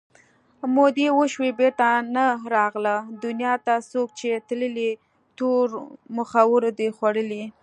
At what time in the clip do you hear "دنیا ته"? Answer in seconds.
3.23-3.73